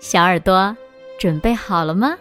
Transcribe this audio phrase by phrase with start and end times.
[0.00, 0.76] 小耳朵，
[1.18, 2.16] 准备好了吗？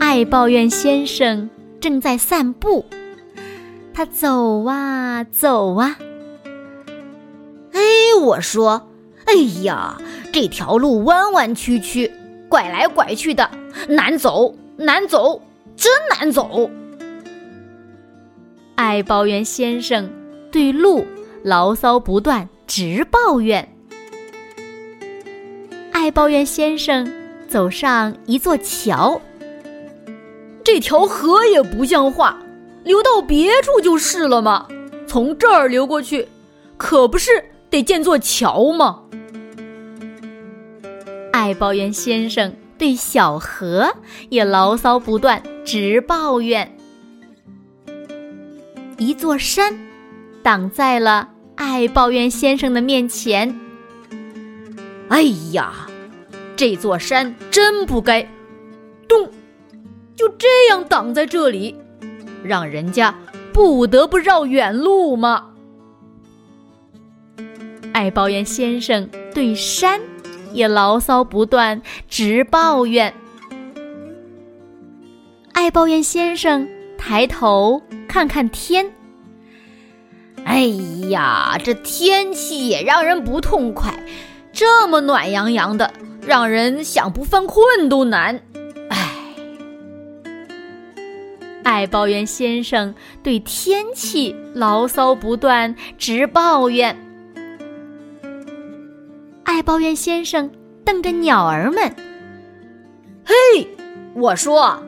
[0.00, 1.48] 爱抱怨先生
[1.80, 2.86] 正在散步，
[3.94, 5.96] 他走啊走啊。
[7.72, 7.80] 哎，
[8.20, 8.88] 我说，
[9.26, 10.00] 哎呀，
[10.32, 12.10] 这条路弯弯曲曲，
[12.48, 13.48] 拐来拐去的，
[13.88, 15.40] 难走，难走，
[15.76, 16.70] 真难走。
[18.82, 20.10] 爱抱怨先生
[20.50, 21.06] 对路
[21.44, 23.76] 牢骚不断，直抱怨。
[25.92, 27.12] 爱抱怨先生
[27.46, 29.20] 走上一座桥，
[30.64, 32.38] 这条河也不像话，
[32.82, 34.66] 流到别处就是了嘛。
[35.06, 36.26] 从这儿流过去，
[36.78, 37.30] 可不是
[37.68, 39.02] 得建座桥吗？
[41.34, 43.94] 爱抱怨先生对小河
[44.30, 46.78] 也牢骚不断，直抱怨。
[49.00, 49.74] 一座山
[50.42, 53.58] 挡在了爱抱怨先生的面前。
[55.08, 55.88] 哎呀，
[56.54, 58.28] 这座山真不该，
[59.08, 59.26] 咚，
[60.14, 61.74] 就这样挡在这里，
[62.44, 63.14] 让人家
[63.54, 65.46] 不得不绕远路吗？
[67.94, 69.98] 爱抱怨先生对山
[70.52, 73.14] 也牢骚不断，直抱怨。
[75.52, 76.68] 爱抱怨先生
[77.00, 77.82] 抬头。
[78.06, 78.92] 看看天，
[80.44, 80.64] 哎
[81.10, 84.04] 呀，这天气也让人不痛快，
[84.52, 85.92] 这么暖洋洋的，
[86.26, 88.40] 让人想不犯困都难。
[88.88, 89.14] 哎，
[91.62, 96.96] 爱抱怨先生对天气牢骚不断，直抱怨。
[99.44, 100.50] 爱抱怨先生
[100.84, 101.94] 瞪着鸟儿们，
[103.24, 103.68] 嘿，
[104.14, 104.82] 我说，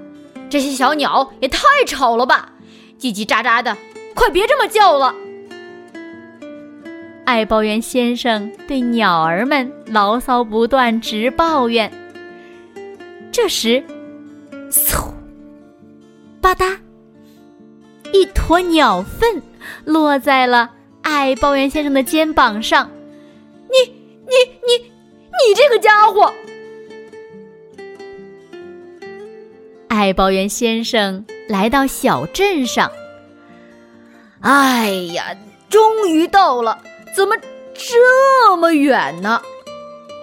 [0.52, 2.52] 这些小鸟也太吵了吧！
[3.00, 3.74] 叽叽喳喳的，
[4.14, 5.14] 快别这么叫了！
[7.24, 11.91] 爱抱怨先生对鸟儿们牢骚不断，直抱怨。
[13.32, 13.82] 这时，
[14.70, 15.10] 嗖，
[16.42, 16.76] 吧嗒，
[18.12, 19.41] 一坨鸟粪
[19.86, 20.70] 落在了
[21.00, 22.91] 爱抱怨先生的肩膀上。
[23.70, 23.91] 你、
[24.26, 24.34] 你、
[24.66, 26.30] 你、你这个家伙！
[29.92, 31.26] 爱抱怨先生。
[31.48, 32.91] 来到小镇上，
[34.41, 35.36] 哎呀，
[35.69, 36.78] 终于到了！
[37.14, 37.36] 怎么
[37.75, 39.42] 这么远呢？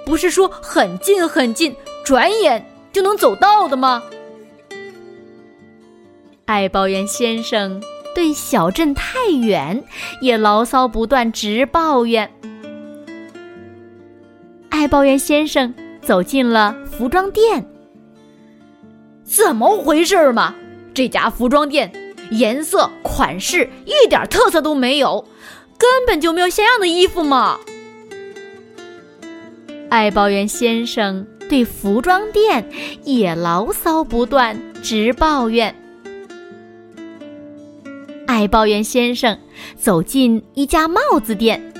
[0.07, 4.01] 不是说很近很近，转眼就能走到的吗？
[6.45, 7.79] 爱抱怨先生
[8.15, 9.83] 对小镇太远
[10.19, 12.31] 也牢骚不断，直抱怨。
[14.69, 17.63] 爱抱怨先生走进了服装店，
[19.29, 20.55] 怎么回事嘛？
[20.91, 21.91] 这家服装店
[22.31, 25.27] 颜色款式一点特色都没有，
[25.77, 27.59] 根本就没有像样的衣服嘛！
[29.89, 32.69] 爱抱怨先生对服装店
[33.03, 35.75] 也牢骚不断，直抱怨。
[38.25, 39.37] 爱抱怨先生
[39.77, 41.71] 走进一家帽子店，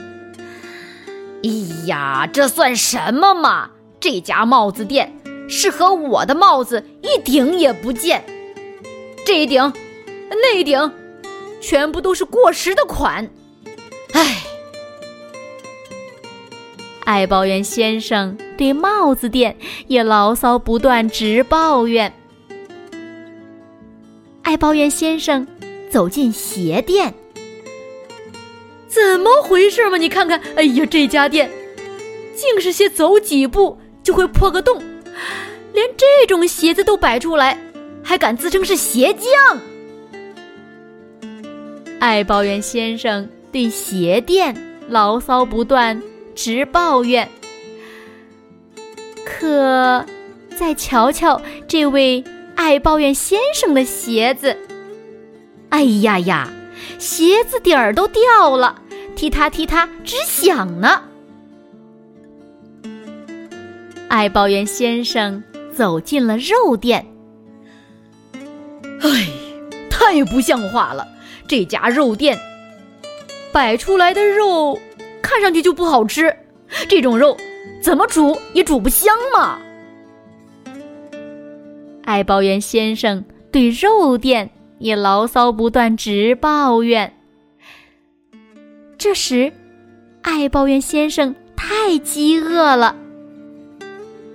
[1.43, 1.49] 哎
[1.87, 3.71] 呀，这算什么嘛！
[3.99, 5.18] 这家帽子店
[5.49, 8.23] 适合我的帽子一顶也不见。
[9.25, 9.73] 这一顶，
[10.29, 10.91] 那一顶，
[11.59, 13.29] 全部都是过时的款。
[14.13, 14.43] 唉，
[17.03, 19.57] 爱抱怨先生对帽子店
[19.87, 22.13] 也牢骚不断，直抱怨。
[24.43, 25.47] 爱抱怨先生
[25.91, 27.13] 走进鞋店，
[28.87, 29.97] 怎么回事嘛？
[29.97, 31.51] 你看看，哎呀，这家店
[32.35, 34.81] 竟是些走几步就会破个洞，
[35.79, 37.57] 连这种鞋子都摆出来。
[38.03, 39.61] 还敢自称是鞋匠？
[41.99, 44.55] 爱抱怨先生对鞋店
[44.87, 46.01] 牢骚不断，
[46.35, 47.29] 直抱怨。
[49.25, 50.03] 可
[50.57, 52.23] 再瞧瞧这位
[52.55, 54.57] 爱抱怨先生的鞋子，
[55.69, 56.51] 哎呀呀，
[56.97, 58.81] 鞋子底儿都掉了，
[59.15, 61.03] 踢踏踢踏直响呢。
[64.07, 65.43] 爱抱怨先生
[65.79, 67.05] 走进了肉店。
[68.99, 69.27] 哎，
[69.89, 71.07] 太不像话了！
[71.47, 72.37] 这家肉店
[73.53, 74.77] 摆出来的肉
[75.21, 76.35] 看上去就不好吃，
[76.89, 77.37] 这种肉
[77.81, 79.57] 怎么煮也煮不香嘛。
[82.03, 84.49] 爱抱怨先生对肉店
[84.79, 87.13] 也牢骚不断，直抱怨。
[88.97, 89.53] 这时，
[90.23, 92.97] 爱抱怨先生太饥饿了，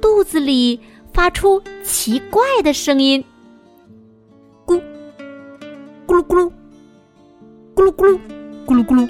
[0.00, 0.80] 肚子里
[1.14, 3.24] 发出奇怪的声音，
[4.66, 4.82] 咕
[6.08, 6.50] 咕噜咕噜，
[7.72, 8.18] 咕噜咕噜，
[8.66, 9.08] 咕噜咕噜。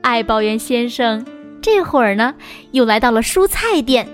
[0.00, 1.26] 爱抱怨先生
[1.60, 2.36] 这会儿呢，
[2.70, 4.08] 又来到了蔬菜店。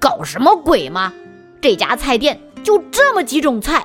[0.00, 1.12] 搞什么鬼嘛！
[1.60, 3.84] 这家菜店就这么几种菜，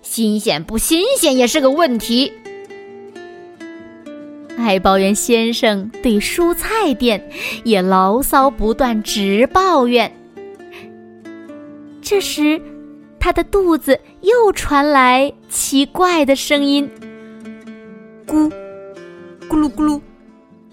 [0.00, 2.32] 新鲜不新鲜也是个问题。
[4.64, 7.28] 爱抱怨先生对蔬菜店
[7.64, 10.10] 也牢骚不断，直抱怨。
[12.00, 12.58] 这时，
[13.20, 16.90] 他的肚子又传来奇怪的声音：
[18.26, 18.50] 咕
[19.50, 20.00] 咕噜咕噜，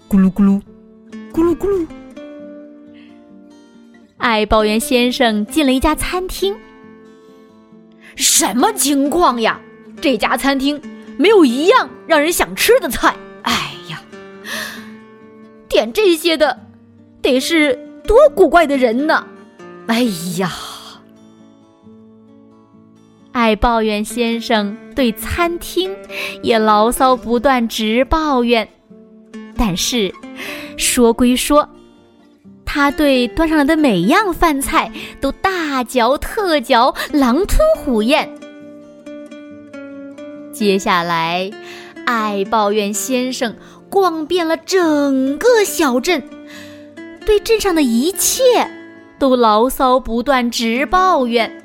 [0.08, 0.58] 咕噜咕噜，
[1.30, 1.86] 咕噜咕噜。
[4.16, 6.56] 爱抱怨先生进了一家餐厅。
[8.16, 9.60] 什么情况呀？
[10.00, 10.80] 这家餐厅
[11.18, 13.14] 没有一样让人想吃的菜。
[15.90, 16.58] 这些的
[17.22, 17.74] 得是
[18.06, 19.24] 多古怪的人呢！
[19.86, 20.02] 哎
[20.36, 20.52] 呀，
[23.32, 25.96] 爱抱怨先生对餐厅
[26.42, 28.68] 也牢骚不断，直抱怨。
[29.56, 30.12] 但是
[30.76, 31.66] 说归说。
[32.64, 34.90] 他对端上来的每样饭菜
[35.20, 38.26] 都大嚼特嚼，狼吞虎咽。
[40.52, 41.50] 接下来，
[42.06, 43.54] 爱抱怨先生
[43.92, 46.22] 逛遍了整个小镇，
[47.26, 48.42] 对镇上的一切
[49.18, 51.62] 都牢骚不断，直抱怨。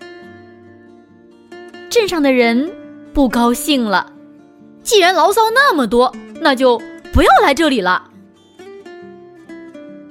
[1.90, 2.70] 镇上的人
[3.14, 4.12] 不高兴了，
[4.84, 6.82] 既然牢骚那么多，那就
[7.14, 8.12] 不要来这里了。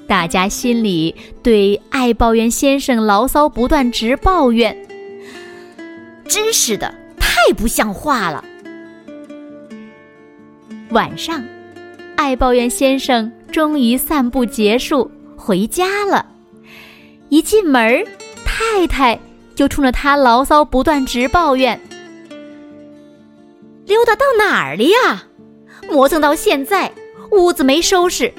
[0.08, 4.74] 大家心里对爱抱怨先生牢骚不断，直抱怨，
[6.26, 8.42] 真是的，太不像话了。
[10.90, 11.44] 晚上，
[12.16, 16.26] 爱抱怨先生终于散步结束，回家了。
[17.28, 18.04] 一进门，
[18.44, 19.18] 太太
[19.54, 21.80] 就冲着他牢骚不断，直抱怨
[23.86, 25.24] ：“溜达到哪儿了呀？
[25.90, 26.92] 磨蹭到现在，
[27.30, 28.32] 屋子没收拾。”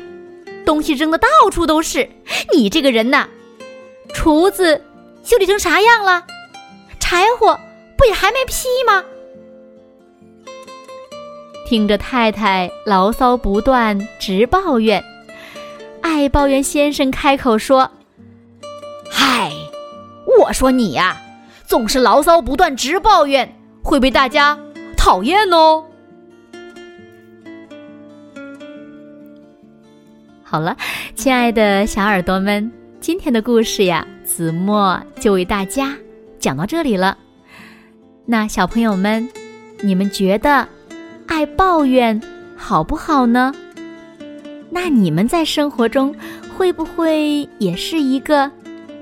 [0.66, 2.10] 东西扔的到处都是，
[2.54, 3.28] 你这个人呐，
[4.14, 4.82] 厨子
[5.24, 6.26] 修理成啥样了？
[7.00, 7.58] 柴火
[7.98, 9.04] 不也还没劈吗？
[11.68, 15.04] 听着太太牢骚不断，直抱怨，
[16.00, 17.92] 爱抱怨先生开口说
[19.12, 19.52] ：“嗨，
[20.40, 21.18] 我说你呀，
[21.66, 23.54] 总是牢骚不断，直抱怨，
[23.84, 24.58] 会被大家
[24.96, 25.84] 讨厌哦。”
[30.42, 30.78] 好了，
[31.16, 32.72] 亲爱的小耳朵们，
[33.02, 35.94] 今天的故事呀，子墨就为大家
[36.40, 37.18] 讲到这里了。
[38.26, 39.28] 那小朋友们，
[39.82, 40.66] 你们觉得
[41.28, 42.20] 爱抱怨
[42.56, 43.54] 好不好呢？
[44.70, 46.14] 那你们在生活中
[46.58, 48.52] 会不会也是一个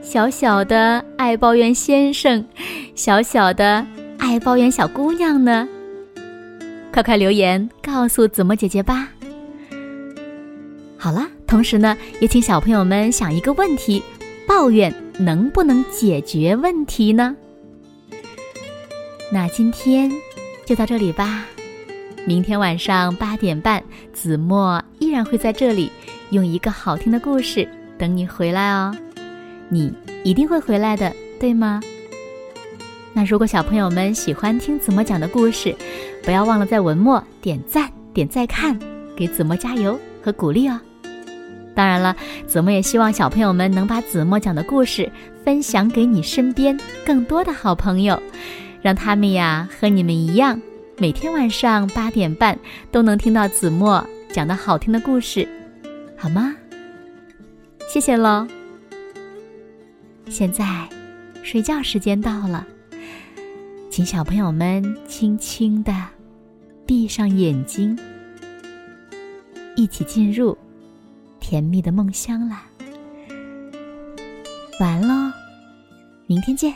[0.01, 2.45] 小小的爱抱怨先生，
[2.93, 3.85] 小小的
[4.17, 5.67] 爱抱怨小姑娘呢？
[6.91, 9.07] 快快留言告诉子墨姐姐吧。
[10.97, 11.27] 好了。
[11.47, 14.01] 同时呢，也请小朋友们想一个问题：
[14.47, 17.35] 抱怨能不能解决问题呢？
[19.31, 20.11] 那今天
[20.65, 21.45] 就到这里吧。
[22.27, 25.91] 明天晚上八点半，子墨依然会在这里，
[26.31, 27.67] 用一个好听的故事
[27.99, 28.95] 等你回来哦。
[29.69, 31.79] 你一定会回来的，对吗？
[33.13, 35.75] 那如果小朋友们喜欢听子墨讲的故事，
[36.23, 38.77] 不要忘了在文末点赞、点再看，
[39.15, 40.81] 给子墨加油和鼓励哦。
[41.75, 42.15] 当然了，
[42.47, 45.07] 子墨也希望小朋友们能把子墨讲的故事
[45.43, 48.19] 分享给你身边更多的好朋友，
[48.81, 50.59] 让他们呀和你们一样，
[50.97, 52.57] 每天晚上八点半
[52.89, 55.47] 都能听到子墨讲的好听的故事，
[56.17, 56.55] 好吗？
[57.89, 58.47] 谢谢喽。
[60.29, 60.87] 现在
[61.43, 62.65] 睡觉时间到了，
[63.89, 65.93] 请小朋友们轻轻的
[66.85, 67.97] 闭上眼睛，
[69.75, 70.57] 一起进入。
[71.41, 72.59] 甜蜜的梦乡了，
[74.79, 75.31] 完喽，
[76.25, 76.73] 明天见。